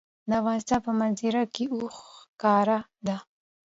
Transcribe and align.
د 0.29 0.31
افغانستان 0.39 0.79
په 0.85 0.91
منظره 0.99 1.43
کې 1.53 1.63
اوښ 1.73 1.95
ښکاره 2.17 2.79
ده. 3.07 3.17